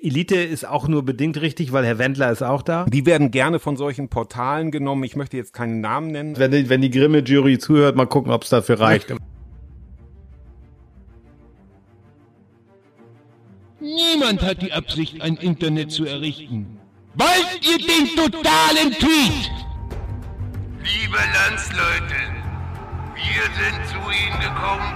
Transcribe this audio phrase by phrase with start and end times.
[0.00, 2.84] Elite ist auch nur bedingt richtig, weil Herr Wendler ist auch da.
[2.86, 5.04] Die werden gerne von solchen Portalen genommen.
[5.04, 6.36] Ich möchte jetzt keinen Namen nennen.
[6.36, 9.14] Wenn die, wenn die Grimme-Jury zuhört, mal gucken, ob es dafür reicht.
[13.80, 16.78] Niemand hat die Absicht, ein Internet zu errichten.
[17.14, 19.50] Wollt ihr den totalen Tweet?
[20.82, 22.14] Liebe Landsleute,
[23.14, 24.94] wir sind zu Ihnen gekommen,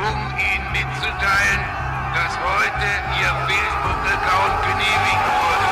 [0.00, 1.83] um Ihnen mitzuteilen,
[2.14, 2.88] dass heute
[3.20, 5.70] Ihr Facebook-Account genehmigt wurde.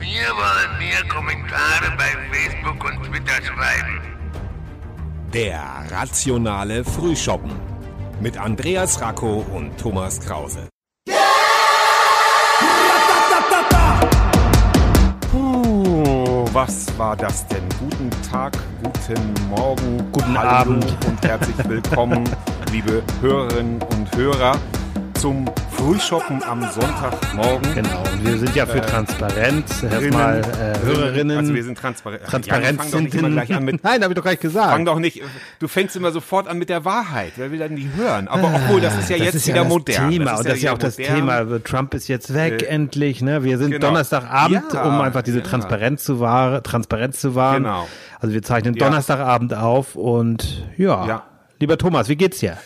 [0.00, 4.00] Wir wollen mehr Kommentare bei Facebook und Twitter schreiben.
[5.32, 7.52] Der rationale Frühschoppen
[8.20, 10.68] mit Andreas Racco und Thomas Krause.
[15.30, 17.62] Puh, was war das denn?
[17.78, 20.96] Guten Tag, guten Morgen, Guten Hallo Abend.
[21.06, 22.24] und herzlich willkommen,
[22.72, 24.56] liebe Hörerinnen und Hörer,
[25.26, 27.74] zum Frühschoppen am Sonntagmorgen.
[27.74, 29.82] Genau, und wir sind ja für Transparenz.
[29.82, 31.36] Erstmal äh, Hörerinnen.
[31.36, 32.22] Also wir sind transparent.
[32.22, 33.82] Transparenz ja, immer gleich an mit.
[33.82, 34.70] Nein, habe ich doch gleich gesagt.
[34.70, 35.20] Fang doch nicht.
[35.58, 37.32] Du fängst immer sofort an mit der Wahrheit.
[37.34, 38.28] Wer will dann die hören?
[38.28, 40.10] Aber obwohl, das ist ja das jetzt ist wieder ja das modern.
[40.12, 40.24] Thema.
[40.26, 41.16] Das und das ist ja auch wieder das modern.
[41.16, 41.64] Thema.
[41.64, 43.20] Trump ist jetzt weg, Äh, endlich.
[43.20, 43.42] Ne?
[43.42, 43.88] Wir sind genau.
[43.88, 45.44] Donnerstagabend, Ja, um einfach diese ja.
[45.44, 46.62] Transparenz zu wahren.
[46.62, 47.64] Transparenz zu wahren.
[47.64, 47.88] Genau.
[48.20, 48.76] Also wir zeichnen.
[48.76, 51.04] Donnerstagabend auf und ja.
[51.04, 51.22] Ja.
[51.58, 52.58] Lieber Thomas, wie geht's dir?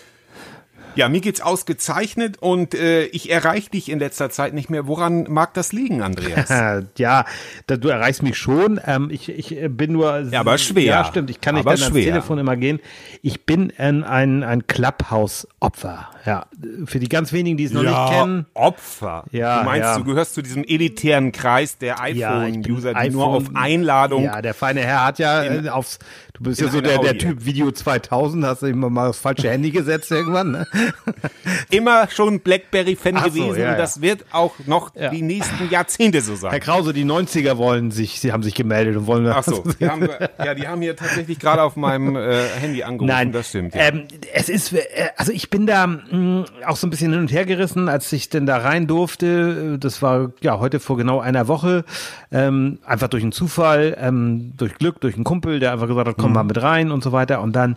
[0.97, 4.87] Ja, mir geht's ausgezeichnet und äh, ich erreiche dich in letzter Zeit nicht mehr.
[4.87, 6.49] Woran mag das liegen, Andreas?
[6.97, 7.25] ja,
[7.67, 8.81] du erreichst mich schon.
[8.87, 10.21] Ähm, ich, ich äh, bin nur.
[10.31, 10.83] Ja, aber schwer.
[10.85, 11.31] Ja, stimmt.
[11.31, 11.91] Ich kann nicht ans.
[11.91, 12.81] Telefon immer gehen.
[13.23, 16.09] Ich bin ein, ein, ein Clubhouse-Opfer.
[16.27, 16.47] Ja,
[16.85, 18.47] für die ganz wenigen, die es noch nicht kennen.
[18.55, 19.25] Opfer.
[19.31, 19.99] Ja, du meinst, ja.
[19.99, 24.25] du gehörst zu diesem elitären Kreis der Ja, iPhone-User, die nur auf iPhone- Einladung.
[24.25, 25.99] Ja, der feine Herr hat ja In- äh, aufs,
[26.35, 27.17] du bist ja so der, der.
[27.19, 30.67] Typ Video 2000, hast du immer mal aufs falsche Handy gesetzt irgendwann, ne?
[31.71, 33.71] Immer schon Blackberry-Fan so, gewesen ja, ja.
[33.73, 35.11] und das wird auch noch Ja.
[35.11, 36.51] die nächsten Jahrzehnte so sein.
[36.51, 39.89] Herr Krause, die 90er wollen sich, sie haben sich gemeldet und wollen Ach so, die
[39.89, 43.09] haben, ja, die haben hier tatsächlich gerade auf meinem äh, Handy angerufen.
[43.13, 43.75] Nein, das stimmt.
[43.75, 43.89] Ja.
[43.89, 44.81] Ähm, es ist, äh,
[45.17, 48.29] also ich bin da mh, auch so ein bisschen hin und her gerissen, als ich
[48.29, 49.79] denn da rein durfte.
[49.79, 51.85] Das war ja heute vor genau einer Woche.
[52.33, 56.19] Ähm, einfach durch einen Zufall, ähm, durch Glück, durch einen Kumpel, der einfach gesagt hat,
[56.19, 56.23] Mhm.
[56.23, 57.41] komm mal mit rein und so weiter.
[57.41, 57.77] Und dann,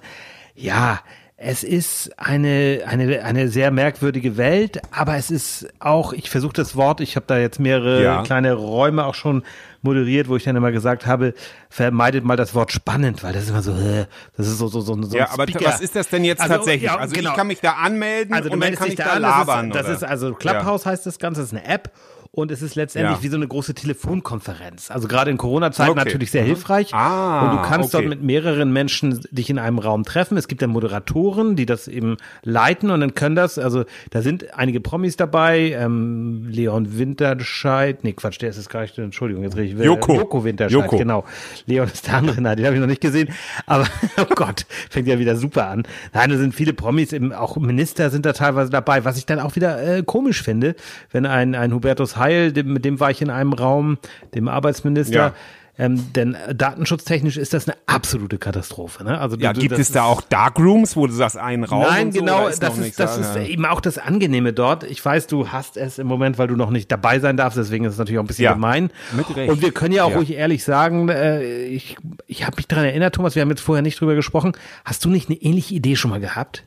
[0.56, 1.00] ja,
[1.36, 6.76] es ist eine, eine, eine sehr merkwürdige Welt, aber es ist auch, ich versuche das
[6.76, 8.24] Wort, ich habe da jetzt mehrere Ja.
[8.24, 9.44] kleine Räume auch schon
[9.82, 11.34] moderiert, wo ich dann immer gesagt habe,
[11.70, 14.06] vermeidet mal das Wort spannend, weil das ist immer so, äh,
[14.38, 16.84] das ist so, so, so, so ja, aber was ist das denn jetzt Also, tatsächlich?
[16.84, 17.32] ja, also genau.
[17.32, 19.70] ich kann mich da anmelden Also du und dann kann ich da da an, labern.
[19.72, 21.92] das ist, das ist also Clubhouse heißt das Ganze, das ist eine App
[22.36, 23.24] und es ist letztendlich Ja.
[23.24, 24.90] wie so eine große Telefonkonferenz.
[24.90, 26.00] Also gerade in Corona-Zeiten Okay.
[26.04, 26.92] natürlich sehr hilfreich.
[26.94, 28.04] Ah, und du kannst okay.
[28.04, 30.36] dort mit mehreren Menschen dich in einem Raum treffen.
[30.36, 34.58] Es gibt dann Moderatoren, die das eben leiten und dann können das, also da sind
[34.58, 39.56] einige Promis dabei, ähm, Leon Winterscheid, nee Quatsch, der ist es gar nicht, Entschuldigung, jetzt
[39.56, 40.16] rede ich Joko.
[40.16, 40.98] Joko Winterscheid, Joko.
[40.98, 41.26] genau.
[41.68, 43.30] Leon ist der andere, nein, den habe ich noch nicht gesehen,
[43.68, 43.86] aber
[44.20, 45.84] oh Gott, fängt ja wieder super an.
[46.14, 49.40] Nein, da sind viele Promis, eben auch Minister sind da teilweise dabei, was ich dann
[49.40, 50.76] auch wieder äh, komisch finde,
[51.12, 53.98] wenn ein, ein Hubertus Heil, dem, mit dem war ich in einem Raum,
[54.34, 55.34] dem Arbeitsminister, Ja.
[55.78, 59.04] ähm, denn äh, datenschutztechnisch ist das eine absolute Katastrophe.
[59.04, 59.20] Ne?
[59.20, 61.82] Also ja, du- gibt es da auch Darkrooms, wo du sagst, einen Raum?
[61.90, 63.40] Nein, so, genau, ist das ist, das da?
[63.42, 64.84] ist eben auch das Angenehme dort.
[64.84, 67.86] Ich weiß, du hast es im Moment, weil du noch nicht dabei sein darfst, deswegen
[67.86, 68.92] ist es natürlich auch ein bisschen Ja, gemein.
[69.18, 69.52] mit Recht.
[69.52, 70.18] Und wir können ja auch Ja.
[70.18, 71.98] ruhig ehrlich sagen, äh, ich,
[72.28, 74.54] ich habe mich daran erinnert, Thomas, wir haben jetzt vorher nicht drüber gesprochen.
[74.86, 76.66] Hast du nicht eine ähnliche Idee schon mal gehabt?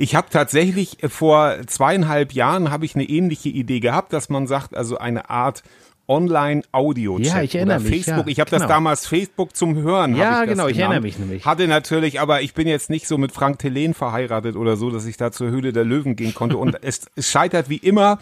[0.00, 4.46] Ich habe tatsächlich äh, vor zweieinhalb Jahren habe ich eine ähnliche Idee gehabt, dass man
[4.46, 5.62] sagt, also eine Art
[6.08, 8.26] Online-Audio-Chat Ja, ich erinnere oder mich, Facebook.
[8.26, 8.62] ja, ich habe genau.
[8.62, 10.16] das damals Facebook zum Hören.
[10.16, 10.92] Ja, ich genau, ich genannt.
[10.94, 11.44] erinnere mich nämlich.
[11.46, 15.06] Hatte natürlich, aber ich bin jetzt nicht so mit Frank Thelen verheiratet oder so, dass
[15.06, 16.56] ich da zur Höhle der Löwen gehen konnte.
[16.56, 18.18] Und es, es scheitert wie immer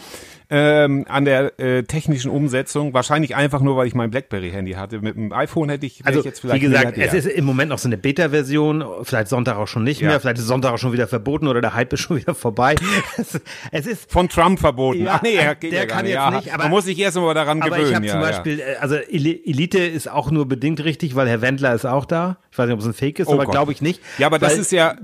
[0.48, 2.94] ähm, an der äh, technischen Umsetzung.
[2.94, 5.00] Wahrscheinlich einfach nur, weil ich mein BlackBerry-Handy hatte.
[5.00, 7.70] Mit dem iPhone hätte ich, Also, ich jetzt vielleicht wie gesagt, es ist im Moment
[7.70, 10.08] noch so eine Beta-Version, vielleicht Sonntag auch schon nicht Ja.
[10.08, 12.76] mehr, vielleicht ist Sonntag auch schon wieder verboten oder der Hype ist schon wieder vorbei.
[13.16, 13.40] es,
[13.72, 15.06] es ist von Trump verboten.
[15.08, 16.14] Ach nee, er geht der ja gar kann nicht.
[16.14, 18.26] jetzt nicht, aber- man muss sich erst mal daran Aber ich habe ja, zum ja.
[18.26, 22.04] Beispiel, äh, also Eli- Elite ist auch nur bedingt richtig, weil Herr Wendler ist auch
[22.04, 22.38] da.
[22.50, 24.00] Ich weiß nicht, ob es ein Fake ist, Oh aber glaube ich nicht.
[24.18, 24.96] Ja, aber das weil, ist ja,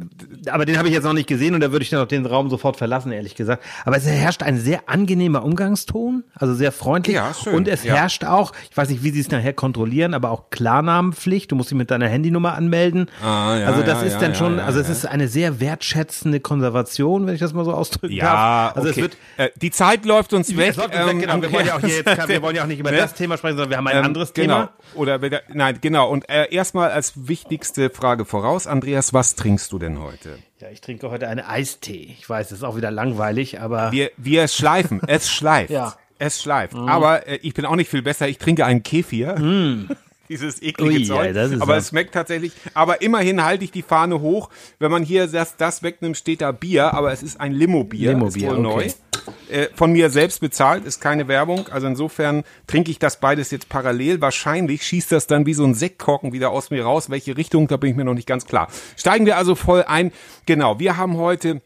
[0.50, 2.26] Aber den habe ich jetzt noch nicht gesehen und da würde ich dann auch den
[2.26, 3.62] Raum sofort verlassen, ehrlich gesagt.
[3.84, 7.16] Aber es herrscht ein sehr angenehmer Umgangston, also sehr freundlich.
[7.16, 7.94] Ja, schön, Und es ja.
[7.94, 11.50] herrscht auch, ich weiß nicht, wie sie es nachher kontrollieren, aber auch Klarnamenpflicht.
[11.52, 13.06] Du musst dich mit deiner Handynummer anmelden.
[13.22, 14.92] Ah, ja, also das ja, ist ja, dann ja, schon, ja, also es ja.
[14.92, 18.76] ist eine sehr wertschätzende Konservation, wenn ich das mal so ausdrücken ja, darf.
[18.76, 19.00] Also okay.
[19.00, 20.70] es wird äh, die Zeit läuft uns weg.
[20.70, 21.42] es läuft uns weg, ähm, genau.
[21.42, 22.96] Wir wollen ja auch hier jetzt, wir wollen ja auch nicht über Ne?
[22.96, 24.54] das Thema sprechen, sondern wir haben ein Ähm, anderes genau.
[24.54, 24.72] Thema.
[24.94, 26.08] Oder wieder, nein, genau.
[26.10, 30.38] Und äh, erstmal als wichtigste Frage voraus, Andreas, was trinkst du denn heute?
[30.60, 32.14] Ja, ich trinke heute eine Eistee.
[32.18, 33.92] Ich weiß, das ist auch wieder langweilig, aber.
[33.92, 35.70] Wir, wir schleifen, es schleift.
[35.70, 35.94] Ja.
[36.18, 36.74] Es schleift.
[36.76, 38.28] Aber äh, ich bin auch nicht viel besser.
[38.28, 39.34] Ich trinke einen Kefir.
[40.28, 41.34] Dieses eklige Ui, Zeug.
[41.34, 42.52] ja, aber es schmeckt tatsächlich.
[42.74, 44.50] Aber immerhin halte ich die Fahne hoch.
[44.78, 46.94] Wenn man hier das, das wegnimmt, steht da Bier.
[46.94, 48.12] Aber es ist ein Limo-Bier.
[48.12, 48.60] Limo-Bier, okay.
[48.60, 48.88] neu.
[49.50, 51.68] Äh, von mir selbst bezahlt, ist keine Werbung.
[51.68, 54.20] Also insofern trinke ich das beides jetzt parallel.
[54.20, 57.10] Wahrscheinlich schießt das dann wie so ein Sektkorken wieder aus mir raus.
[57.10, 58.68] Welche Richtung, da bin ich mir noch nicht ganz klar.
[58.96, 60.12] Steigen wir also voll ein.
[60.46, 61.60] Genau, wir haben heute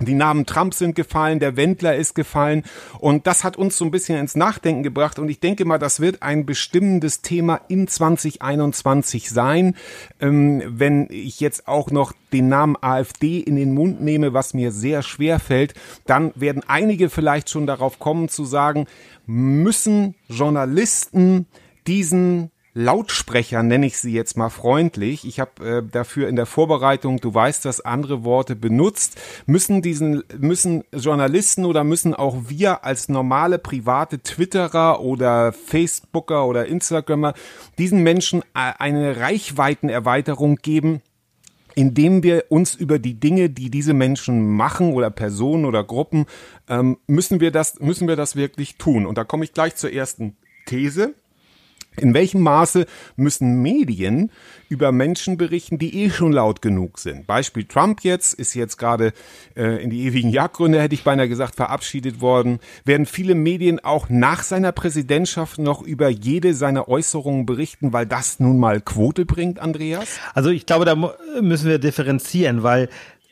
[0.00, 2.64] die Namen Trump sind gefallen, der Wendler ist gefallen
[2.98, 6.00] und das hat uns so ein bisschen ins Nachdenken gebracht und ich denke mal, das
[6.00, 9.76] wird ein bestimmendes Thema in 2021 sein.
[10.18, 14.72] Ähm, wenn ich jetzt auch noch den Namen AfD in den Mund nehme, was mir
[14.72, 15.74] sehr schwer fällt,
[16.06, 18.86] dann werden einige vielleicht schon darauf kommen zu sagen,
[19.26, 21.46] müssen Journalisten
[21.86, 25.24] diesen Lautsprecher nenne ich sie jetzt mal freundlich.
[25.24, 29.16] Ich habe äh, dafür in der Vorbereitung, du weißt das, andere Worte benutzt.
[29.46, 36.66] Müssen diesen müssen Journalisten oder müssen auch wir als normale private Twitterer oder Facebooker oder
[36.66, 37.34] Instagrammer
[37.78, 41.00] diesen Menschen äh, eine Reichweitenerweiterung geben?
[41.76, 46.26] indem wir uns über die Dinge, die diese Menschen machen oder Personen oder Gruppen,
[46.68, 49.06] ähm, müssen wir das, müssen wir das wirklich tun.
[49.06, 50.36] Und da komme ich gleich zur ersten
[50.66, 51.14] These.
[51.96, 52.86] In welchem Maße
[53.16, 54.30] müssen Medien
[54.68, 57.26] über Menschen berichten, die eh schon laut genug sind?
[57.26, 59.12] Beispiel Trump jetzt ist jetzt gerade
[59.56, 62.58] äh, in die ewigen Jagdgründe, hätte ich beinahe gesagt, verabschiedet worden.
[62.84, 68.40] Werden viele Medien auch nach seiner Präsidentschaft noch über jede seiner Äußerungen berichten, weil das
[68.40, 70.18] nun mal Quote bringt, Andreas?
[70.34, 70.96] Also ich glaube, da
[71.40, 72.88] müssen wir differenzieren, weil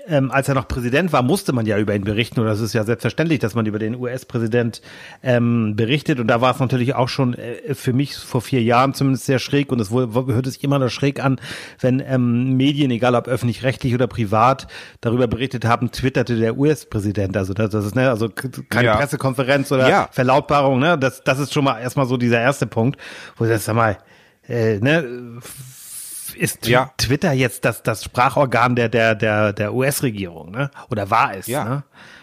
[0.09, 2.41] ähm, als er noch Präsident war, musste man ja über ihn berichten.
[2.41, 4.83] Oder es ist ja selbstverständlich, dass man über den US-Präsident
[5.23, 6.21] ähm, berichtet.
[6.21, 9.39] Und da war es natürlich auch schon äh, für mich vor vier Jahren zumindest sehr
[9.39, 9.73] schräg.
[9.73, 11.41] Und es hört sich immer noch schräg an,
[11.81, 14.67] wenn ähm, Medien, egal ob öffentlich-rechtlich oder privat,
[15.01, 18.97] darüber berichtet haben, twitterte der US-Präsident, also das, das ist ne, also keine Ja.
[18.97, 20.09] Pressekonferenz oder Ja.
[20.13, 22.99] Verlautbarung, ne, das, das ist schon mal erstmal so dieser erste Punkt,
[23.37, 23.99] wo ich sag mal,
[24.49, 25.05] äh, ne,
[26.35, 26.91] ist Ja.
[26.97, 30.71] Twitter jetzt das, das Sprachorgan der, der, der, der US-Regierung, ne?
[30.91, 31.65] Oder war es, Ja.
[31.65, 31.83] ne?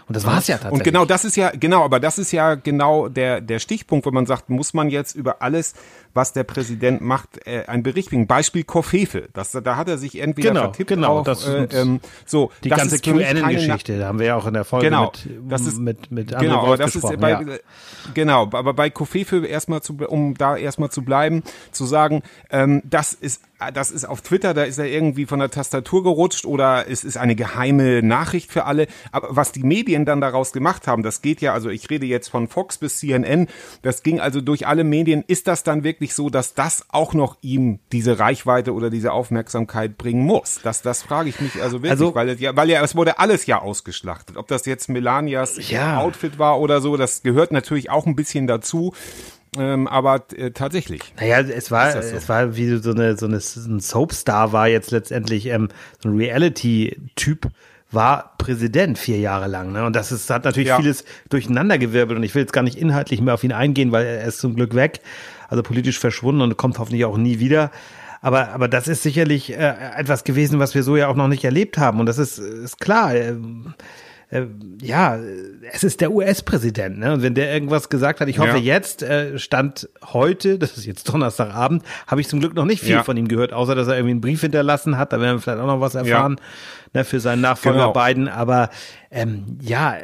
[0.10, 0.80] Und das war es ja tatsächlich.
[0.80, 4.14] Und genau das ist ja, genau, aber das ist ja genau der, der Stichpunkt, wenn
[4.16, 5.76] man sagt, muss man jetzt über alles,
[6.16, 8.26] was der Präsident macht, äh, ein Bericht bringen.
[8.26, 9.30] Beispiel Koffefe.
[9.34, 12.52] Das, da hat er sich entweder Genau, vertippt genau, auf, das äh, ähm, so.
[12.64, 15.62] die das ganze QAnon-Geschichte, da haben wir ja auch in der Folge Genau, mit, das
[15.68, 17.42] ist, mit, mit André genau, aber das ist bei, ja.
[18.16, 23.14] genau, aber bei Koffefe erstmal zu, um da erstmal zu bleiben, zu sagen, ähm, das
[23.14, 27.04] ist, das ist auf Twitter, da ist er irgendwie von der Tastatur gerutscht oder es
[27.04, 28.88] ist eine geheime Nachricht für alle.
[29.12, 32.28] Aber was die Medien dann daraus gemacht haben, das geht ja, also ich rede jetzt
[32.30, 33.48] von Fox bis CNN,
[33.82, 35.24] das ging also durch alle Medien.
[35.28, 39.98] Ist das dann wirklich so, dass das auch noch ihm diese Reichweite oder diese Aufmerksamkeit
[39.98, 40.60] bringen muss?
[40.64, 43.46] Das, das frage ich mich also wirklich, Also- weil ja, weil ja, es wurde alles
[43.46, 44.38] ja ausgeschlachtet.
[44.38, 46.00] Ob das jetzt Melanias Ja.
[46.00, 48.94] Outfit war oder so, das gehört natürlich auch ein bisschen dazu.
[49.58, 51.02] Ähm, aber äh, tatsächlich.
[51.20, 51.98] Naja, es war, so?
[51.98, 55.70] es war wie so eine, so eine, ein Soapstar war jetzt letztendlich, ähm,
[56.04, 57.48] so ein Reality-Typ
[57.92, 59.86] war Präsident vier Jahre lang, ne?
[59.86, 60.78] Und das ist, hat natürlich Ja.
[60.78, 64.26] vieles durcheinandergewirbelt und ich will jetzt gar nicht inhaltlich mehr auf ihn eingehen, weil er
[64.26, 65.00] ist zum Glück weg,
[65.48, 67.72] also politisch verschwunden und kommt hoffentlich auch nie wieder.
[68.22, 71.44] Aber, aber das ist sicherlich äh, etwas gewesen, was wir so ja auch noch nicht
[71.46, 72.00] erlebt haben.
[72.00, 73.16] Und das ist, ist klar.
[73.16, 73.74] ähm,
[74.32, 74.44] äh,
[74.82, 75.18] ja,
[75.72, 77.14] es ist der US-Präsident, ne?
[77.14, 78.76] Und wenn der irgendwas gesagt hat, ich hoffe Ja.
[78.76, 82.92] jetzt, äh, stand heute, das ist jetzt Donnerstagabend, habe ich zum Glück noch nicht viel
[82.92, 83.04] Ja.
[83.04, 85.60] von ihm gehört, außer dass er irgendwie einen Brief hinterlassen hat, da werden wir vielleicht
[85.60, 86.40] auch noch was erfahren,
[86.94, 87.94] ne, für seinen Nachfolger Genau.
[87.94, 88.28] Biden.
[88.28, 88.70] Aber
[89.12, 89.96] ähm, ja,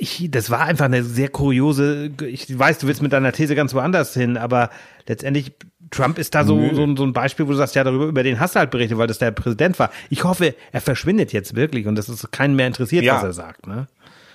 [0.00, 3.74] ich, das war einfach eine sehr kuriose, ich weiß, du willst mit deiner These ganz
[3.74, 4.70] woanders hin, aber
[5.06, 5.52] letztendlich
[5.90, 8.22] Trump ist da so, so, ein- so ein Beispiel, wo du sagst, ja, darüber, über
[8.22, 9.90] den hast du halt berichtet, weil das der Präsident war.
[10.08, 13.16] Ich hoffe, er verschwindet jetzt wirklich und das ist keinen mehr interessiert, Ja.
[13.16, 13.86] was er sagt, ne?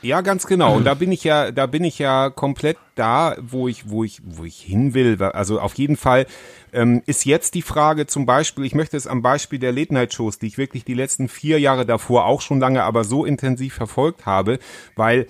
[0.01, 0.75] Ja, ganz genau.
[0.75, 4.21] Und da bin ich ja, da bin ich ja komplett da, wo ich, wo ich,
[4.23, 5.21] wo ich hin will.
[5.23, 6.27] Also auf jeden Fall
[6.73, 10.47] ähm, ist jetzt die Frage zum Beispiel, ich möchte es am Beispiel der Late-Night-Shows, die
[10.47, 14.59] ich wirklich die letzten vier Jahre davor auch schon lange, aber so intensiv verfolgt habe,
[14.95, 15.25] weil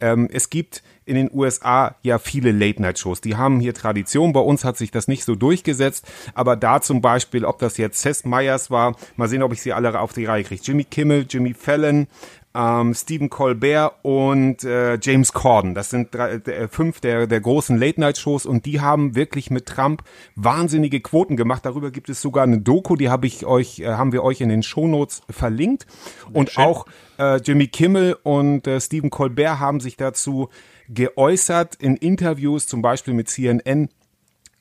[0.00, 3.20] ähm, es gibt in den USA ja viele Late-Night-Shows.
[3.20, 4.32] Die haben hier Tradition.
[4.32, 6.06] Bei uns hat sich das nicht so durchgesetzt.
[6.34, 9.72] Aber da zum Beispiel, ob das jetzt Seth Meyers war, mal sehen, ob ich sie
[9.72, 10.62] alle auf die Reihe kriege.
[10.64, 12.06] Jimmy Kimmel, Jimmy Fallon,
[12.54, 15.74] ähm, Stephen Colbert und äh, James Corden.
[15.74, 20.02] Das sind drei, äh, fünf der, der großen Late-Night-Shows und die haben wirklich mit Trump
[20.34, 21.64] wahnsinnige Quoten gemacht.
[21.64, 24.48] Darüber gibt es sogar eine Doku, die habe ich euch, äh, haben wir euch in
[24.48, 25.86] den Shownotes verlinkt.
[26.32, 26.86] Und auch
[27.18, 30.48] äh, Jimmy Kimmel und äh, Stephen Colbert haben sich dazu
[30.92, 33.88] geäußert in Interviews, zum Beispiel mit CNN,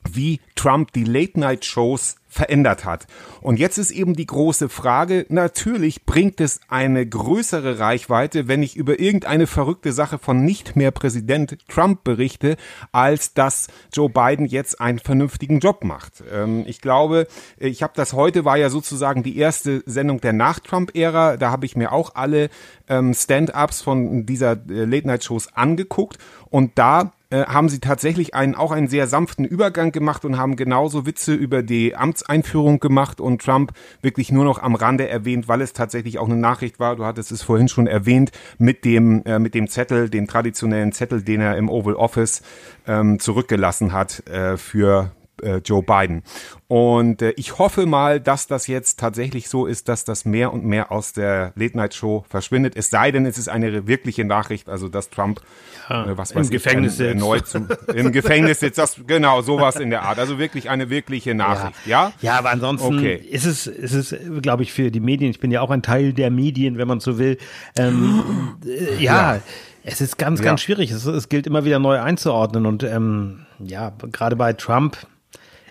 [0.09, 3.07] wie Trump die Late-Night-Shows verändert hat.
[3.41, 8.77] Und jetzt ist eben die große Frage, natürlich bringt es eine größere Reichweite, wenn ich
[8.77, 12.55] über irgendeine verrückte Sache von nicht mehr Präsident Trump berichte,
[12.91, 16.23] als dass Joe Biden jetzt einen vernünftigen Job macht.
[16.31, 21.37] Ähm, ich glaube, ich habe das heute war ja sozusagen die erste Sendung der Nach-Trump-Ära.
[21.37, 22.49] Da habe ich mir auch alle
[22.87, 28.71] ähm, Stand-ups von dieser äh, Late-Night-Shows angeguckt und da äh, haben sie tatsächlich einen, auch
[28.71, 33.71] einen sehr sanften Übergang gemacht und haben genauso Witze über die Amtseinführung gemacht und Trump
[34.01, 37.31] wirklich nur noch am Rande erwähnt, weil es tatsächlich auch eine Nachricht war, du hattest
[37.31, 41.55] es vorhin schon erwähnt, mit dem, äh, mit dem Zettel, dem traditionellen Zettel, den er
[41.57, 42.41] im Oval Office
[42.87, 45.11] ähm, zurückgelassen hat äh, für
[45.43, 46.23] äh, Joe Biden.
[46.67, 50.65] Und äh, ich hoffe mal, dass das jetzt tatsächlich so ist, dass das mehr und
[50.65, 52.75] mehr aus der Late Night Show verschwindet.
[52.75, 55.41] Es sei denn, es ist eine wirkliche Nachricht, also dass Trump
[55.89, 57.09] Ja, äh, was im weiß Gefängnis ich, sitzt.
[57.15, 58.77] erneut zum, im Gefängnis sitzt.
[58.77, 60.19] Das, genau, sowas in der Art.
[60.19, 62.11] Also wirklich eine wirkliche Nachricht, ja?
[62.21, 63.15] Ja, aber ansonsten Okay.
[63.15, 66.13] ist es, ist es, glaube ich, für die Medien, ich bin ja auch ein Teil
[66.13, 67.37] der Medien, wenn man so will,
[67.77, 69.39] ähm, äh, ja,
[69.83, 70.45] es ist ganz, Ja.
[70.45, 70.91] ganz schwierig.
[70.91, 74.97] Es, es gilt immer wieder neu einzuordnen und ähm, ja, gerade bei Trump,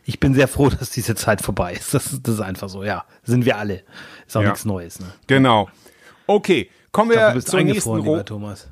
[0.09, 1.93] ich bin sehr froh, dass diese Zeit vorbei ist.
[1.95, 3.83] Das, das ist einfach so, ja, sind wir alle.
[4.27, 4.49] Ist auch Ja.
[4.49, 5.01] nichts Neues.
[5.01, 5.07] Ne?
[5.27, 5.69] Genau.
[6.27, 8.69] Okay, kommen glaub, wir bist zur nächsten lieber Thomas.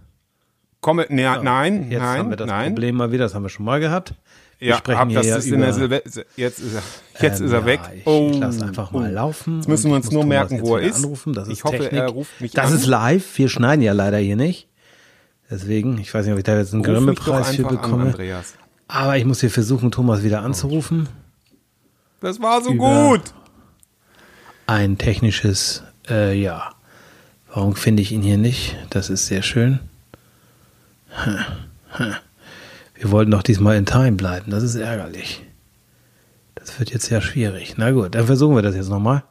[0.81, 2.73] Kommen, ne, nein, Jetzt nein, haben wir das nein.
[2.75, 4.15] Problem mal wieder, das haben wir schon mal gehabt.
[4.59, 6.03] Wir Ja, sprechen hier das ja ist in der über, Silve
[6.37, 6.83] jetzt ist er,
[7.21, 7.81] jetzt ähm, ist er ja, weg.
[7.97, 9.15] Ich, oh, ich lasse einfach mal oh.
[9.15, 9.57] laufen.
[9.57, 10.97] Jetzt müssen wir uns nur Thomas merken, wo er ist.
[11.05, 11.33] Anrufen.
[11.35, 12.01] Das ist Ich hoffe, Technik.
[12.01, 12.77] er ruft mich Das an.
[12.79, 13.37] ist live.
[13.39, 14.69] Wir schneiden ja leider hier nicht.
[15.51, 18.05] Deswegen, ich weiß nicht, ob ich da jetzt einen Grimme-Preis für an, bekomme.
[18.05, 18.55] Andreas.
[18.89, 21.09] Aber ich muss hier versuchen, Thomas wieder anzurufen.
[22.27, 23.23] Das war so gut.
[24.67, 26.75] Ein technisches, äh, ja.
[27.55, 28.77] Warum finde ich ihn hier nicht?
[28.91, 29.79] Das ist sehr schön.
[32.97, 34.51] Wir wollten doch diesmal in Time bleiben.
[34.51, 35.45] Das ist ärgerlich.
[36.57, 37.75] Das wird jetzt sehr schwierig.
[37.77, 39.23] Na gut, dann versuchen wir das jetzt nochmal.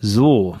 [0.00, 0.56] So.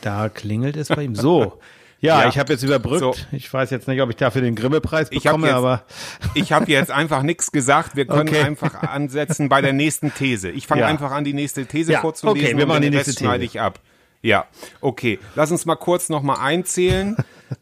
[0.00, 1.14] Da klingelt es bei ihm.
[1.14, 1.60] So.
[2.04, 2.28] Ja, Ja.
[2.28, 3.00] ich habe jetzt überbrückt.
[3.00, 3.14] So.
[3.32, 5.84] Ich weiß jetzt nicht, ob ich dafür den Grimme-Preis Ich bekomme, jetzt- aber
[6.34, 7.96] Ich habe jetzt einfach nichts gesagt.
[7.96, 8.42] Wir können Okay.
[8.42, 10.50] einfach ansetzen bei der nächsten These.
[10.50, 10.86] Ich fange Ja.
[10.88, 12.40] einfach an, die nächste These Ja, vorzulesen.
[12.46, 13.52] okay, wir und machen den die Rest nächste schneide These.
[13.56, 13.80] ich ab.
[14.22, 14.46] Ja,
[14.80, 15.18] okay.
[15.34, 17.16] Lass uns mal kurz nochmal einzählen.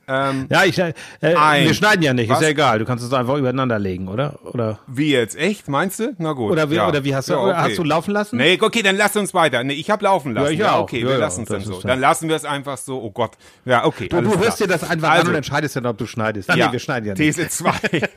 [0.08, 1.64] Ähm, ja, ich, äh, Ein.
[1.66, 2.38] wir schneiden ja nicht, Was?
[2.38, 2.78] ist ja egal.
[2.78, 4.38] Du kannst es einfach übereinander legen, oder?
[4.44, 5.36] Oder wie jetzt?
[5.36, 5.68] Echt?
[5.68, 6.14] Meinst du?
[6.18, 6.50] Na gut.
[6.52, 6.88] Oder wie- ja.
[6.88, 8.36] oder wie hast du- Ja, oder hast du laufen lassen?
[8.36, 9.64] Nee, okay, dann lass uns weiter.
[9.64, 10.52] Nee, ich habe laufen lassen.
[10.54, 11.80] ich Ja, okay, Ja, wir ja, lassen es dann so.
[11.80, 13.00] Dann lassen wir es einfach so.
[13.02, 13.32] Oh Gott.
[13.64, 14.08] Ja, okay.
[14.08, 16.48] Du, du hörst dir das einfach an Also, und entscheidest dann, ob du schneidest.
[16.48, 17.36] Ja, nee, wir schneiden ja nicht.
[17.36, 17.72] These 2,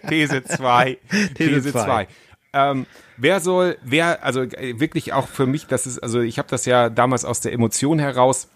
[0.09, 0.97] These 2,
[1.35, 1.83] These zwei.
[1.85, 2.07] 2.
[2.53, 2.85] Ähm,
[3.17, 6.65] wer soll, wer, also äh, wirklich auch für mich, das ist, also ich habe das
[6.65, 8.47] ja damals aus der Emotion heraus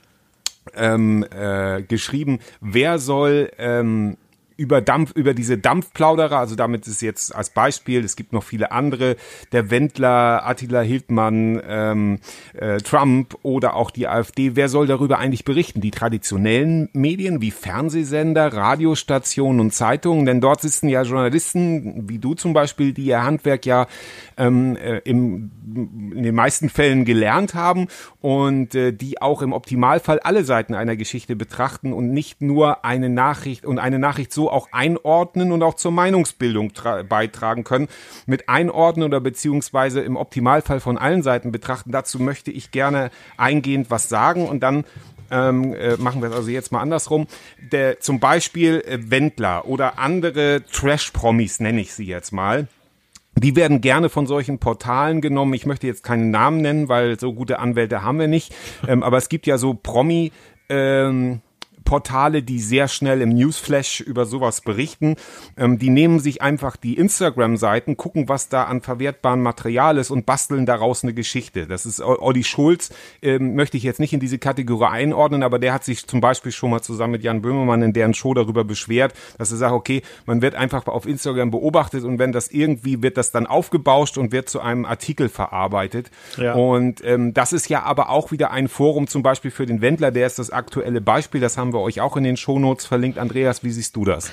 [0.75, 4.17] ähm, äh, geschrieben, wer soll ähm,
[4.59, 8.73] über Dampf, über diese Dampfplauderer, also damit ist jetzt als Beispiel, es gibt noch viele
[8.73, 9.15] andere,
[9.53, 12.19] der Wendler, Attila Hildmann, ähm,
[12.53, 15.79] äh, Trump oder auch die AfD, wer soll darüber eigentlich berichten?
[15.79, 22.33] Die traditionellen Medien wie Fernsehsender, Radiostationen und Zeitungen, denn dort sitzen ja Journalisten, wie du
[22.33, 23.87] zum Beispiel, die ihr Handwerk ja
[24.35, 25.51] ähm, äh, im,
[26.13, 27.87] in den meisten Fällen gelernt haben
[28.19, 33.09] und äh, die auch im Optimalfall alle Seiten einer Geschichte betrachten und nicht nur eine
[33.09, 37.88] Nachricht und eine Nachricht so auch einordnen und auch zur Meinungsbildung tra- beitragen können.
[38.25, 41.91] Mit einordnen oder beziehungsweise im Optimalfall von allen Seiten betrachten.
[41.91, 44.84] Dazu möchte ich gerne eingehend was sagen und dann
[45.32, 47.27] ähm, äh, machen wir es also jetzt mal andersrum.
[47.72, 52.68] Der, zum Beispiel äh, Wendler oder andere Trash-Promis nenne ich sie jetzt mal.
[53.36, 55.53] Die werden gerne von solchen Portalen genommen.
[55.53, 58.53] Ich möchte jetzt keinen Namen nennen, weil so gute Anwälte haben wir nicht.
[58.88, 60.32] Ähm, aber es gibt ja so Promi.
[60.68, 61.41] Ähm,
[61.89, 65.15] Portale, die sehr schnell im Newsflash über sowas berichten.
[65.58, 70.27] Ähm, die nehmen sich einfach die Instagram-Seiten, gucken, was da an verwertbarem Material ist und
[70.27, 71.65] basteln daraus eine Geschichte.
[71.65, 72.91] Das ist Olli Schulz,
[73.24, 76.51] ähm, möchte ich jetzt nicht in diese Kategorie einordnen, aber der hat sich zum Beispiel
[76.51, 80.03] schon mal zusammen mit Jan Böhmermann in deren Show darüber beschwert, dass er sagt, okay,
[80.27, 84.31] man wird einfach auf Instagram beobachtet und wenn das irgendwie wird das dann aufgebauscht und
[84.31, 86.12] wird zu einem Artikel verarbeitet.
[86.38, 86.53] Ja.
[86.53, 90.12] Und ähm, das ist ja aber auch wieder ein Forum zum Beispiel für den Wendler,
[90.12, 93.17] der ist das aktuelle Beispiel, das haben wir euch auch in den Shownotes verlinkt.
[93.17, 94.31] Andreas, wie siehst du das?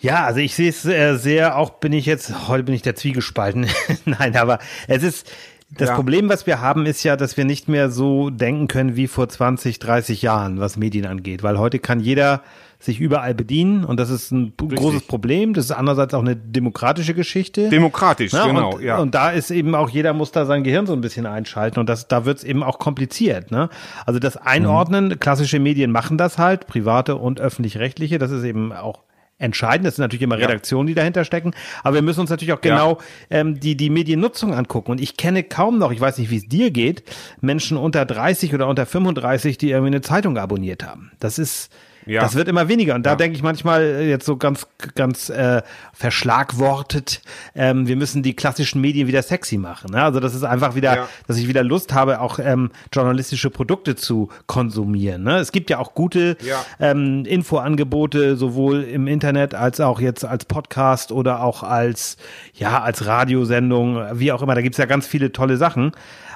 [0.00, 2.96] Ja, also ich sehe es äh, sehr, auch bin ich jetzt, heute bin ich der
[2.96, 3.68] Zwiegespalten.
[4.04, 5.30] Nein, aber es ist,
[5.70, 5.94] das Ja.
[5.94, 9.28] Problem, was wir haben, ist ja, dass wir nicht mehr so denken können wie vor
[9.28, 12.42] 20, 30 Jahren, was Medien angeht, weil heute kann jeder
[12.84, 15.54] sich überall bedienen und das ist ein großes Problem.
[15.54, 17.68] Das ist andererseits auch eine demokratische Geschichte.
[17.68, 18.98] Demokratisch, Ja, genau, und, ja.
[18.98, 21.88] und da ist eben auch, jeder muss da sein Gehirn so ein bisschen einschalten und
[21.88, 23.50] das, da wird es eben auch kompliziert.
[23.50, 23.68] Ne?
[24.06, 29.02] Also das Einordnen, klassische Medien machen das halt, private und öffentlich-rechtliche, das ist eben auch
[29.42, 29.84] entscheiden.
[29.84, 31.52] Das sind natürlich immer Redaktionen, die dahinter stecken.
[31.82, 32.98] Aber wir müssen uns natürlich auch genau
[33.28, 34.92] ähm, die, die Mediennutzung angucken.
[34.92, 37.02] Und ich kenne kaum noch, ich weiß nicht, wie es dir geht,
[37.40, 41.10] Menschen unter 30 oder unter 35, die irgendwie eine Zeitung abonniert haben.
[41.18, 41.70] Das ist,
[42.06, 42.20] Ja.
[42.22, 42.94] das wird immer weniger.
[42.94, 43.16] Und da Ja.
[43.16, 47.20] denke ich manchmal äh, jetzt so ganz, ganz äh, verschlagwortet,
[47.54, 49.92] ähm, wir müssen die klassischen Medien wieder sexy machen.
[49.92, 50.02] Ne?
[50.02, 51.08] Also das ist einfach wieder, Ja.
[51.26, 55.22] dass ich wieder Lust habe, auch ähm, journalistische Produkte zu konsumieren.
[55.24, 55.38] Ne?
[55.38, 56.36] Es gibt ja auch gute
[56.80, 62.16] ähm, Infoangebote, sowohl im Internet als auch jetzt als Podcast oder auch als,
[62.54, 64.54] ja, als Radiosendung, wie auch immer.
[64.54, 65.92] Da gibt's ja ganz viele tolle Sachen.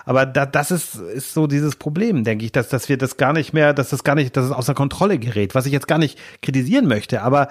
[0.06, 3.32] Aber da, das ist, ist so dieses Problem, denke ich, dass, dass wir das gar
[3.32, 5.98] nicht mehr, dass das gar nicht, dass es außer Kontrolle gerät, was ich jetzt gar
[5.98, 7.22] nicht kritisieren möchte.
[7.22, 7.48] Aber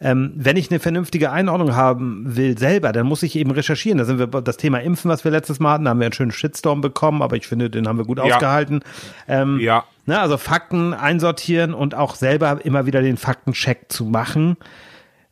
[0.00, 3.98] ähm, wenn ich eine vernünftige Einordnung haben will selber, dann muss ich eben recherchieren.
[3.98, 6.14] Da sind wir das Thema Impfen, was wir letztes Mal hatten, da haben wir einen
[6.14, 8.24] schönen Shitstorm bekommen, aber ich finde, den haben wir gut Ja.
[8.24, 8.80] ausgehalten.
[9.28, 9.84] Ähm, Ja.
[10.06, 14.56] Ne, also Fakten einsortieren und auch selber immer wieder den Faktencheck zu machen.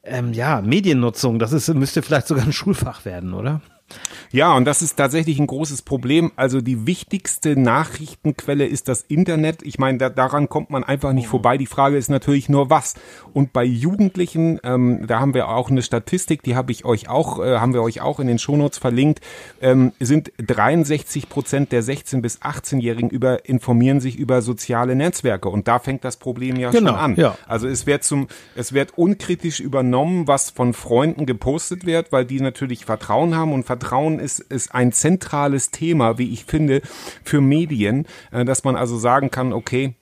[0.05, 3.63] Ähm, ja, Mediennutzung, das ist, müsste vielleicht sogar ein Schulfach werden, oder?
[4.33, 6.33] Ja, und das ist tatsächlich ein großes Problem.
[6.35, 9.63] Also die wichtigste Nachrichtenquelle ist das Internet.
[9.63, 11.57] Ich meine, da, daran kommt man einfach nicht vorbei.
[11.57, 12.95] Die Frage ist natürlich nur was.
[13.33, 17.39] Und bei Jugendlichen, ähm, da haben wir auch eine Statistik, die habe ich euch auch,
[17.39, 19.21] äh, haben wir euch auch in den Shownotes verlinkt,
[19.61, 25.49] ähm, sind 63 Prozent der 16 bis 18-Jährigen über informieren sich über soziale Netzwerke.
[25.49, 27.17] Und da fängt das Problem ja Genau, schon an.
[27.17, 27.39] ja.
[27.47, 28.27] Also es wird zum,
[28.57, 33.63] es wird unkritisch übernommen, was von Freunden gepostet wird, weil die natürlich Vertrauen haben und
[33.63, 33.76] Vertrauen
[34.19, 36.83] ist, ist ein zentrales Thema, wie ich finde,
[37.25, 39.95] für Medien, äh, dass man also sagen kann, okay,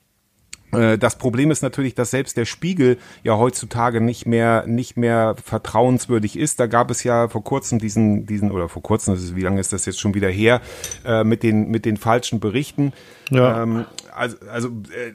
[0.75, 5.37] äh, das Problem ist natürlich, dass selbst der Spiegel ja heutzutage nicht mehr nicht mehr
[5.43, 6.61] vertrauenswürdig ist.
[6.61, 9.73] Da gab es ja vor kurzem diesen diesen oder vor kurzem, ist, wie lange ist
[9.73, 10.61] das jetzt schon wieder her,
[11.05, 12.93] äh, mit den mit den falschen Berichten.
[13.31, 13.63] Ja.
[13.63, 15.13] Ähm, also also äh,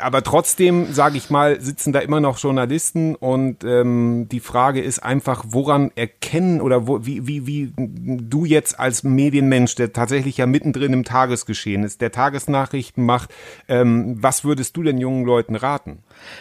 [0.00, 5.02] aber trotzdem sage ich mal sitzen da immer noch Journalisten und ähm, die Frage ist
[5.02, 10.46] einfach, woran erkennen oder wo, wie wie wie du jetzt als Medienmensch, der tatsächlich ja
[10.46, 13.30] mittendrin im Tagesgeschehen ist, der Tagesnachrichten macht,
[13.68, 15.98] ähm, was würdest du den jungen Leuten raten?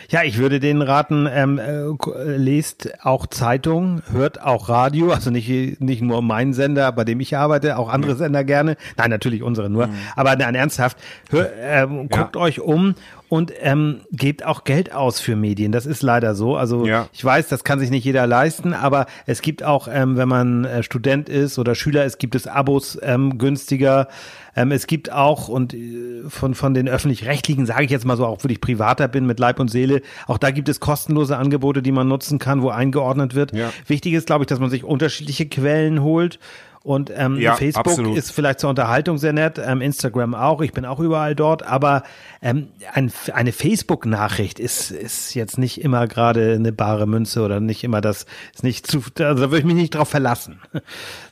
[0.09, 5.29] Ja, ich würde denen raten, ähm, äh, äh, lest auch Zeitung, hört auch Radio, also
[5.29, 8.77] nicht, nicht nur meinen Sender, bei dem ich arbeite, auch andere Sender gerne.
[8.97, 9.89] Nein, natürlich unsere nur.
[10.15, 10.97] Aber nein, ernsthaft,
[11.29, 11.49] hör,
[11.83, 12.17] ähm, Ja.
[12.21, 12.95] guckt euch um
[13.29, 15.71] und ähm, gebt auch Geld aus für Medien.
[15.71, 16.55] Das ist leider so.
[16.55, 17.07] Also Ja.
[17.13, 20.65] ich weiß, das kann sich nicht jeder leisten, aber es gibt auch, ähm, wenn man
[20.65, 24.07] äh, Student ist oder Schüler ist, gibt es Abos ähm, günstiger.
[24.55, 28.25] Ähm, es gibt auch, und äh, von, von den öffentlich-rechtlichen, sage ich jetzt mal so,
[28.27, 31.81] auch wo ich privater bin mit Leib und Seele, auch da gibt es kostenlose Angebote,
[31.81, 33.55] die man nutzen kann, wo eingeordnet wird.
[33.55, 33.71] Ja.
[33.87, 36.37] Wichtig ist, glaube ich, dass man sich unterschiedliche Quellen holt.
[36.83, 38.17] Und ähm, Ja, Facebook absolut.
[38.17, 42.03] ist vielleicht zur Unterhaltung sehr nett, ähm, Instagram auch, ich bin auch überall dort, aber
[42.41, 47.85] ähm, ein, eine Facebook-Nachricht ist, ist jetzt nicht immer gerade eine bare Münze oder nicht
[47.85, 50.59] immer das, ist nicht zu, also da würde ich mich nicht drauf verlassen.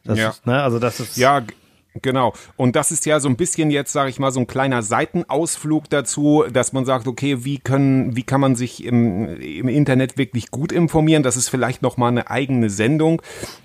[0.06, 0.30] Das Ja.
[0.30, 1.42] ist, ne, also das ist, Ja,
[2.02, 2.34] genau.
[2.58, 5.90] Und das ist ja so ein bisschen jetzt, sage ich mal, so ein kleiner Seitenausflug
[5.90, 10.52] dazu, dass man sagt, okay, wie können, wie kann man sich im, im Internet wirklich
[10.52, 11.24] gut informieren?
[11.24, 13.22] Das ist vielleicht noch mal eine eigene Sendung,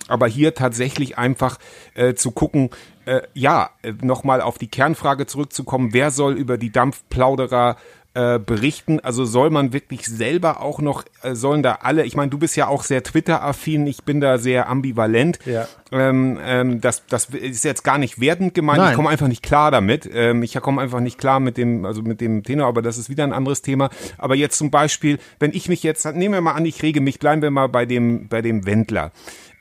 [0.08, 1.58] aber hier tatsächlich einfach
[1.94, 2.70] äh, zu gucken,
[3.06, 7.76] äh, ja, äh, noch mal auf die Kernfrage zurückzukommen: Wer soll über die Dampfplauderer
[8.16, 8.98] äh, berichten.
[9.00, 12.56] Also soll man wirklich selber auch noch, äh, sollen da alle, ich meine, du bist
[12.56, 15.38] ja auch sehr Twitter-affin, ich bin da sehr ambivalent.
[15.44, 15.68] Ja.
[15.92, 18.90] Ähm, ähm, das, das ist jetzt gar nicht wertend gemeint, Nein.
[18.90, 20.08] ich komme einfach nicht klar damit.
[20.10, 23.10] Ähm, ich komme einfach nicht klar mit dem, also mit dem Tenor, aber das ist
[23.10, 23.90] wieder ein anderes Thema.
[24.16, 27.18] Aber jetzt zum Beispiel, wenn ich mich jetzt, nehmen wir mal an, ich rege mich,
[27.18, 29.12] bleiben wir mal bei dem, bei dem Wendler.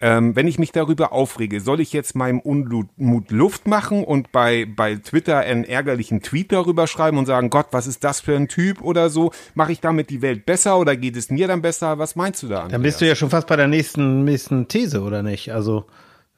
[0.06, 4.68] Ähm, wenn ich mich darüber aufrege, soll ich jetzt meinem Unmut Luft machen und bei,
[4.68, 8.48] bei Twitter einen ärgerlichen Tweet darüber schreiben und sagen, Gott, was ist das für ein
[8.48, 9.32] Typ oder so?
[9.56, 11.98] Mache ich damit die Welt besser oder geht es mir dann besser?
[11.98, 12.68] Was meinst du da?
[12.68, 15.52] dann bist du ja schon fast bei der nächsten, nächsten These, oder nicht?
[15.52, 15.86] Also,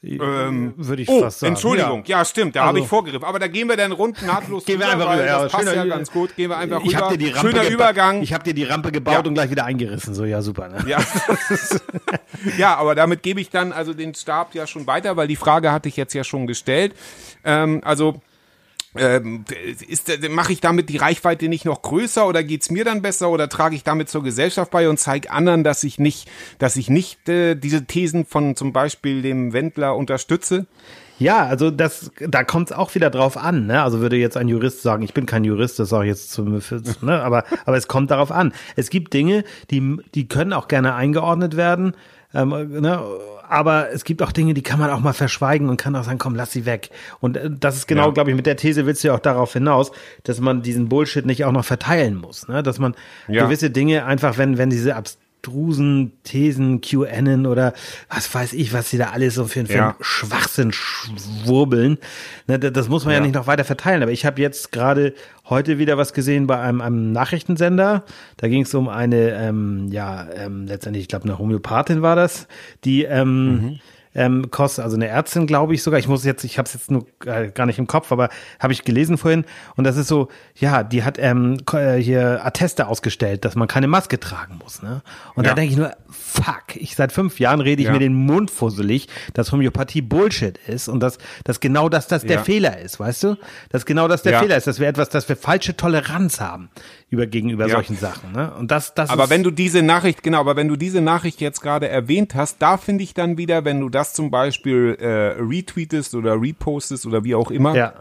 [0.01, 1.53] würde ich Oh, fast sagen.
[1.53, 3.25] Entschuldigung, ja, stimmt, da Also- habe ich vorgegriffen.
[3.27, 5.25] Aber da gehen wir dann rund nahtlos Gehen wir einfach rüber.
[5.25, 6.35] Ja, das passt schöner- ja ganz gut.
[6.35, 6.97] Gehen wir einfach Ich rüber.
[7.05, 8.21] habe dir die Rampe Schöner Übergang.
[8.21, 9.19] Ich habe dir die Rampe gebaut Ja.
[9.25, 10.13] und gleich wieder eingerissen.
[10.13, 10.69] So, ja, super.
[10.69, 10.83] Ne?
[10.87, 10.99] Ja.
[12.57, 15.71] ja, aber damit gebe ich dann also den Stab ja schon weiter, weil die Frage
[15.71, 16.93] hatte ich jetzt ja schon gestellt.
[17.43, 18.21] Ähm, also
[18.95, 19.45] ähm,
[19.87, 23.49] ist, mache ich damit die Reichweite nicht noch größer oder geht's mir dann besser oder
[23.49, 27.27] trage ich damit zur Gesellschaft bei und zeige anderen, dass ich nicht, dass ich nicht
[27.29, 30.65] äh, diese Thesen von zum Beispiel dem Wendler unterstütze?
[31.19, 33.65] Ja, also das, da kommt es auch wieder drauf an.
[33.65, 33.81] Ne?
[33.81, 36.61] Also würde jetzt ein Jurist sagen, ich bin kein Jurist, das sage ich jetzt zum,
[37.01, 37.23] ne?
[37.23, 38.53] aber, aber es kommt darauf an.
[38.75, 41.93] Es gibt Dinge, die, die können auch gerne eingeordnet werden.
[42.33, 43.01] Ähm, ne?
[43.49, 46.17] Aber es gibt auch Dinge, die kann man auch mal verschweigen und kann auch sagen,
[46.17, 46.89] komm, lass sie weg.
[47.19, 48.11] Und äh, das ist genau, Ja.
[48.11, 49.91] glaube ich, mit der These willst du ja auch darauf hinaus,
[50.23, 52.47] dass man diesen Bullshit nicht auch noch verteilen muss.
[52.47, 52.61] Ne?
[52.63, 52.95] Dass man
[53.27, 53.45] Ja.
[53.45, 57.73] gewisse Dinge einfach, wenn, wenn diese abstrusen abstrusen Thesen, QAnon oder
[58.09, 59.85] was weiß ich, was sie da alles so für, für Ja.
[59.89, 61.97] einen Schwachsinn schwurbeln.
[62.47, 63.25] Ne, da- das muss man ja, Ja.
[63.25, 64.03] nicht noch weiter verteilen.
[64.03, 65.13] Aber ich habe jetzt gerade
[65.49, 68.03] heute wieder was gesehen bei einem, einem Nachrichtensender.
[68.37, 72.47] Da ging es um eine, ähm, ja, ähm, letztendlich, ich glaube, eine Homöopathin war das,
[72.83, 73.79] die ähm, Mhm.
[74.15, 75.99] Ähm, kostet, also eine Ärztin, glaube ich sogar.
[75.99, 78.73] Ich muss jetzt, ich habe es jetzt nur äh, gar nicht im Kopf, aber habe
[78.73, 79.45] ich gelesen vorhin.
[79.75, 83.87] Und das ist so, ja, die hat ähm, äh, hier Atteste ausgestellt, dass man keine
[83.87, 84.81] Maske tragen muss.
[84.81, 85.01] Ne?
[85.35, 85.55] Und da Ja.
[85.55, 87.93] denke ich nur, fuck, ich seit fünf Jahren rede ich Ja.
[87.93, 92.37] mir den Mund fusselig, dass Homöopathie Bullshit ist und dass, dass genau das, das der
[92.37, 92.43] Ja.
[92.43, 93.37] Fehler ist, weißt du?
[93.69, 94.39] Dass genau das der.
[94.39, 96.69] Fehler ist, dass wir etwas, dass wir falsche Toleranz haben
[97.09, 98.33] über gegenüber solchen Sachen.
[98.33, 98.51] Ne?
[98.53, 101.61] Und das, das Aber wenn du diese Nachricht, genau, aber wenn du diese Nachricht jetzt
[101.61, 106.15] gerade erwähnt hast, da finde ich dann wieder, wenn du das zum Beispiel äh, retweetest
[106.15, 107.93] oder repostest oder wie auch immer, ja.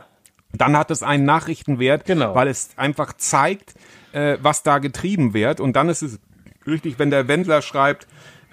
[0.53, 2.35] dann hat es einen Nachrichtenwert, Genau.
[2.35, 3.75] weil es einfach zeigt,
[4.13, 5.61] äh, was da getrieben wird.
[5.61, 6.19] Und dann ist es
[6.67, 8.07] richtig, wenn der Wendler schreibt,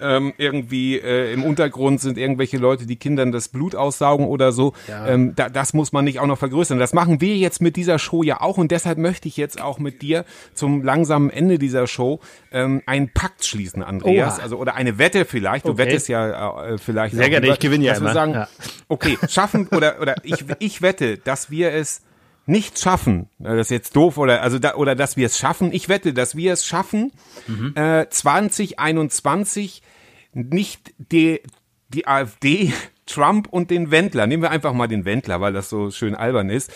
[0.04, 4.74] ähm, irgendwie äh, im Untergrund sind irgendwelche Leute, die Kindern das Blut aussaugen oder so.
[5.06, 6.78] Ähm, da, das muss man nicht auch noch vergrößern.
[6.78, 9.78] Das machen wir jetzt mit dieser Show ja auch und deshalb möchte ich jetzt auch
[9.78, 12.20] mit dir zum langsamen Ende dieser Show
[12.52, 14.34] ähm, einen Pakt schließen, Andreas.
[14.36, 14.42] Oha.
[14.42, 15.64] Also oder eine Wette vielleicht.
[15.66, 15.78] Du Okay.
[15.78, 17.14] wettest ja äh, vielleicht.
[17.16, 18.14] Sehr gerne, ich gewinne ja dass wir immer.
[18.14, 18.48] sagen, Ja.
[18.88, 22.02] okay, schaffen oder oder ich ich wette, dass wir es
[22.46, 25.72] nicht schaffen, das ist jetzt doof oder also da, oder dass wir es schaffen.
[25.72, 27.10] Ich wette, dass wir es schaffen,
[27.74, 29.82] äh, 2021
[30.34, 31.40] nicht die
[31.88, 32.72] die AfD,
[33.06, 34.26] Trump und den Wendler.
[34.26, 36.72] Nehmen wir einfach mal den Wendler, weil das so schön albern ist.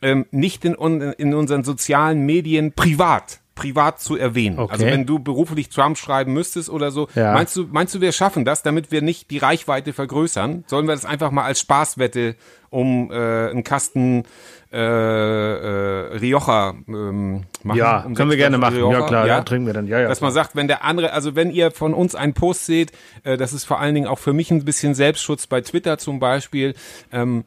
[0.00, 4.58] Ähm, nicht in, in unseren sozialen Medien privat privat zu erwähnen.
[4.58, 4.72] Okay.
[4.72, 7.32] Also wenn du beruflich Trump schreiben müsstest oder so, Ja.
[7.32, 10.64] meinst du meinst du wir schaffen das, damit wir nicht die Reichweite vergrößern?
[10.66, 12.34] Sollen wir das einfach mal als Spaßwette
[12.70, 13.14] um äh,
[13.50, 14.24] einen Kasten
[14.72, 17.78] äh, äh, Rioja ähm, machen?
[17.78, 18.76] Ja, um können wir gerne machen.
[18.78, 19.06] Ja, Rioja?
[19.06, 19.86] klar, ja, trinken wir dann.
[19.86, 22.66] Ja, ja, Dass man sagt, wenn der andere, also wenn ihr von uns einen Post
[22.66, 22.92] seht,
[23.24, 26.18] äh, das ist vor allen Dingen auch für mich ein bisschen Selbstschutz bei Twitter zum
[26.18, 26.74] Beispiel.
[27.12, 27.44] Ähm,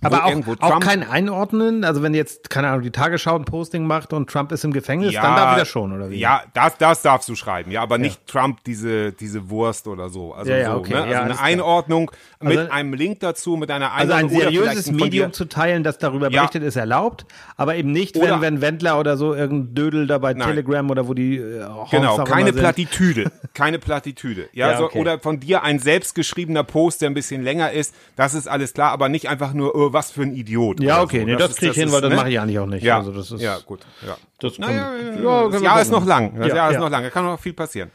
[0.00, 4.12] Aber auch, auch kein Einordnen, also wenn jetzt, keine Ahnung, die Tagesschau ein Posting macht
[4.12, 6.18] und Trump ist im Gefängnis, dann darf wieder schon, oder wie?
[6.18, 10.32] Ja, das, das darfst du schreiben, ja, aber nicht Trump diese, diese Wurst oder so.
[10.34, 11.10] Also, Ja, ja, so, okay, ne?
[11.10, 11.40] ja, also eine.
[11.40, 14.40] Einordnung mit Also- einem Link dazu, mit einer Also Einordnung.
[14.40, 16.42] ein seriöses ein von Medium zu teilen, das darüber Ja.
[16.42, 20.18] berichtet, ist erlaubt, aber eben nicht, Oder- wenn, wenn Wendler oder so irgendein Dödel da
[20.18, 20.46] bei Nein.
[20.48, 22.52] Telegram oder wo die äh, Honks Genau, keine.
[22.52, 24.48] Plattitüde, keine Plattitüde.
[24.52, 25.00] Ja, Ja, so, okay.
[25.00, 28.92] oder von dir ein selbstgeschriebener Post, der ein bisschen länger ist, das ist alles klar,
[28.92, 30.80] aber nicht einfach nur, oh, was für ein Idiot.
[30.80, 31.26] Ja, okay, so.
[31.26, 32.16] nee, das ist- krieg ich hin, weil das ne?
[32.16, 32.82] mache ich eigentlich auch nicht.
[32.84, 34.16] Ja, Also das ist- ja, gut, ja.
[34.40, 36.80] Das kommt- naja, Ja, das Jahr ist noch lang, das Ja, Jahr ist ja.
[36.80, 37.90] noch lang, da kann noch viel passieren.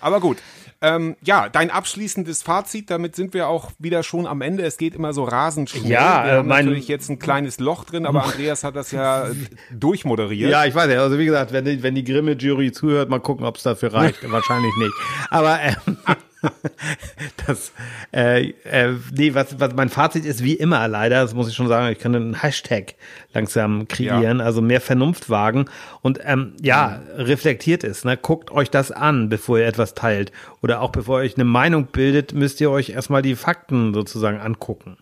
[0.00, 0.38] Aber gut.
[0.82, 4.62] Ähm, ja, dein abschließendes Fazit, damit sind wir auch wieder schon am Ende.
[4.62, 5.90] Es geht immer so rasend schnell.
[5.90, 9.26] Ja, wir äh, haben natürlich jetzt ein kleines Loch drin, aber Andreas hat das ja
[9.70, 10.50] durchmoderiert.
[10.50, 11.00] Ja, ich weiß ja.
[11.00, 14.18] Also wie gesagt, wenn die, wenn die Grimme-Jury zuhört, mal gucken, ob es dafür reicht.
[14.30, 14.92] Wahrscheinlich nicht.
[15.30, 15.96] Aber ähm,
[17.46, 17.72] das,
[18.12, 21.68] äh, äh, nee, was, was mein Fazit ist, wie immer leider, das muss ich schon
[21.68, 22.94] sagen, ich kann einen Hashtag
[23.32, 25.66] langsam kreieren, also mehr Vernunft wagen
[26.02, 28.04] und ähm, ja, reflektiert es.
[28.04, 28.16] Ne?
[28.16, 30.32] Guckt euch das an, bevor ihr etwas teilt.
[30.62, 34.38] Oder auch bevor ihr euch eine Meinung bildet, müsst ihr euch erstmal die Fakten sozusagen
[34.38, 34.96] angucken.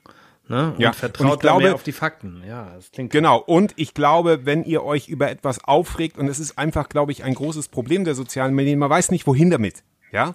[0.48, 0.72] Ne?
[0.72, 2.42] Und Ja, und vertraut ich glaube- auf die Fakten.
[2.46, 6.38] Ja, das klingt Genau, und ich glaube, wenn ihr euch über etwas aufregt, und es
[6.38, 9.82] ist einfach, glaube ich, ein großes Problem der sozialen Medien, man weiß nicht, wohin damit,
[10.12, 10.34] ja,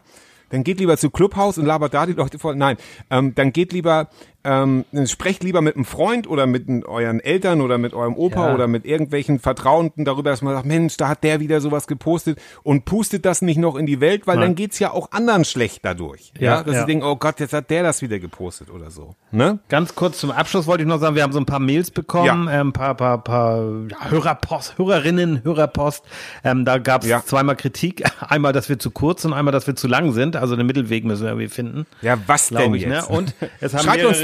[0.49, 2.55] dann geht lieber zu Clubhouse und labert da die Leute voll.
[2.55, 2.77] Nein,
[3.09, 4.09] ähm, dann geht lieber,
[4.43, 8.53] ähm, sprecht lieber mit einem Freund oder mit euren Eltern oder mit eurem Opa Ja.
[8.55, 12.39] oder mit irgendwelchen Vertrauenden darüber, dass man sagt, Mensch, da hat der wieder sowas gepostet
[12.63, 14.49] und pustet das nicht noch in die Welt, weil Nein.
[14.49, 16.31] dann geht's ja auch anderen schlecht dadurch.
[16.39, 16.79] Ja, Ja, dass ja.
[16.81, 19.15] sie denken, oh Gott, jetzt hat der das wieder gepostet oder so.
[19.31, 19.59] Ne?
[19.69, 22.47] Ganz kurz zum Abschluss wollte ich noch sagen, wir haben so ein paar Mails bekommen,
[22.47, 22.61] Ja.
[22.61, 26.03] ähm, paar, paar, paar ja, Hörerpost, Hörerinnen, Hörerpost.
[26.43, 27.23] Ähm, da gab es Ja.
[27.25, 28.03] zweimal Kritik.
[28.19, 29.25] Einmal, dass wir zu kurz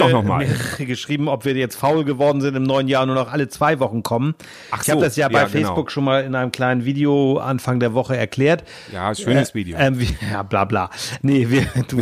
[0.06, 0.14] jetzt?
[0.14, 0.38] doch noch mal.
[0.46, 3.48] mehrere geschrieben, ob wir jetzt faul geworden sind im neuen Jahr und nur noch alle
[3.50, 4.36] zwei Wochen kommen.
[4.72, 5.52] Ach ich habe so, das ja bei ja, genau.
[5.68, 8.64] Facebook schon mal in einem kleinen Video Anfang der Woche erklärt.
[8.92, 9.78] Ja, schönes Äh, Video.
[9.78, 10.90] Ähm, wir, ja, bla bla.
[11.22, 12.02] Nee, wir, du,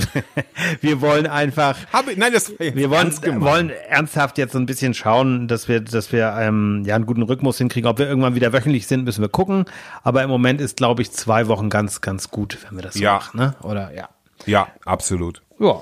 [0.82, 4.94] wir wollen einfach Hab ich, nein, das wir wollen, wollen ernsthaft jetzt so ein bisschen
[4.94, 7.90] schauen, dass wir, dass wir ähm, ja einen guten Rhythmus hinkriegen.
[7.90, 9.66] Ob wir irgendwann wieder wöchentlich sind, müssen wir gucken.
[10.04, 13.14] Aber im Moment ist, glaube ich, zwei Wochen ganz, ganz gut, wenn wir das Ja.
[13.16, 13.38] machen.
[13.40, 13.56] Ne?
[13.64, 14.10] Oder ja.
[14.46, 15.42] Ja, absolut.
[15.60, 15.82] Ja.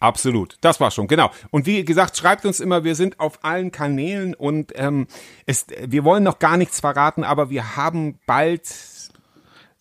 [0.00, 1.30] Absolut, das war schon, genau.
[1.50, 5.06] Und wie gesagt, schreibt uns immer, wir sind auf allen Kanälen und ähm,
[5.44, 8.62] es, wir wollen noch gar nichts verraten, aber wir haben bald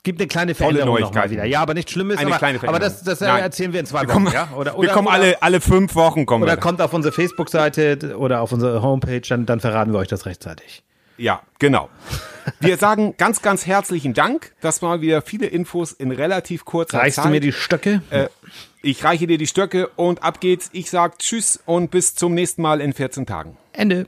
[0.03, 1.31] Gibt eine kleine Veränderung noch mal Neuigkeiten.
[1.31, 1.45] wieder.
[1.45, 2.17] Ja, aber nicht Schlimmes.
[2.17, 3.35] Eine aber, kleine aber das, das äh, Veränderung.
[3.35, 3.43] Nein.
[3.43, 4.13] erzählen wir in zwei wir Wochen.
[4.25, 4.49] kommen, ja?
[4.55, 6.57] Oder, wir oder, kommen oder, alle, alle fünf Wochen kommen Oder wir.
[6.57, 10.83] kommt auf unsere Facebook-Seite oder auf unsere Homepage, dann, dann verraten wir euch das rechtzeitig.
[11.19, 11.89] Ja, genau.
[12.61, 14.53] Wir sagen ganz, ganz herzlichen Dank.
[14.61, 17.25] Das waren wieder viele Infos in relativ kurzer Reichst Zeit.
[17.25, 18.01] du mir die Stöcke?
[18.09, 18.27] äh,
[18.81, 20.69] ich reiche dir die Stöcke und ab geht's.
[20.71, 23.57] Ich sag Tschüss und bis zum nächsten Mal in 14 Tagen.
[23.73, 24.07] Ende.